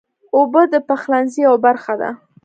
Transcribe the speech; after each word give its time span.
اوبه 0.35 0.61
د 0.73 0.75
پخلنځي 0.87 1.39
یوه 1.47 1.57
برخه 1.65 1.93
ده. 2.01 2.09